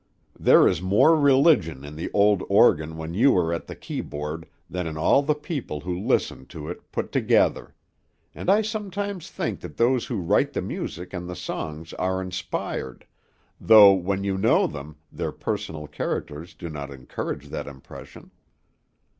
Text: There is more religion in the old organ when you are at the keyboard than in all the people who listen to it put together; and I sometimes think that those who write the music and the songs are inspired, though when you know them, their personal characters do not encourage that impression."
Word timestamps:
There 0.39 0.67
is 0.67 0.81
more 0.81 1.15
religion 1.15 1.85
in 1.85 1.95
the 1.95 2.09
old 2.11 2.41
organ 2.49 2.97
when 2.97 3.13
you 3.13 3.37
are 3.37 3.53
at 3.53 3.67
the 3.67 3.75
keyboard 3.75 4.47
than 4.67 4.87
in 4.87 4.97
all 4.97 5.21
the 5.21 5.35
people 5.35 5.81
who 5.81 5.95
listen 5.95 6.47
to 6.47 6.69
it 6.69 6.91
put 6.91 7.11
together; 7.11 7.75
and 8.33 8.49
I 8.49 8.63
sometimes 8.63 9.29
think 9.29 9.59
that 9.59 9.77
those 9.77 10.07
who 10.07 10.17
write 10.19 10.53
the 10.53 10.61
music 10.63 11.13
and 11.13 11.29
the 11.29 11.35
songs 11.35 11.93
are 11.93 12.19
inspired, 12.19 13.05
though 13.59 13.93
when 13.93 14.23
you 14.23 14.39
know 14.39 14.65
them, 14.65 14.95
their 15.11 15.31
personal 15.31 15.85
characters 15.85 16.55
do 16.55 16.67
not 16.67 16.89
encourage 16.89 17.49
that 17.49 17.67
impression." 17.67 18.31